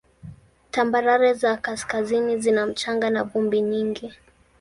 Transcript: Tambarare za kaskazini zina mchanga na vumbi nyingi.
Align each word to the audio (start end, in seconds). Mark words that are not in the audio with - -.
Tambarare 0.71 1.33
za 1.33 1.57
kaskazini 1.57 2.37
zina 2.41 2.65
mchanga 2.65 3.09
na 3.09 3.23
vumbi 3.23 3.61
nyingi. 3.61 4.13